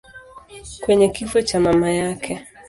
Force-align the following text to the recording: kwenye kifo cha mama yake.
kwenye 0.83 1.07
kifo 1.09 1.41
cha 1.41 1.59
mama 1.59 1.89
yake. 1.91 2.41